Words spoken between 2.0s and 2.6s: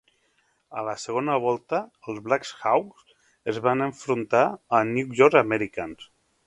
els Black